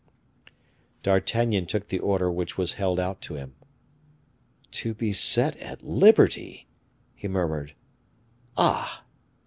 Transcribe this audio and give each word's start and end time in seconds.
D'Artagnan 1.03 1.67
took 1.67 1.87
the 1.89 1.99
order 1.99 2.31
which 2.31 2.57
was 2.57 2.73
held 2.73 2.99
out 2.99 3.21
to 3.21 3.35
him. 3.35 3.53
"To 4.71 4.95
be 4.95 5.13
set 5.13 5.55
at 5.57 5.83
liberty!" 5.83 6.67
he 7.13 7.27
murmured. 7.27 7.75
"Ah!" 8.57 9.03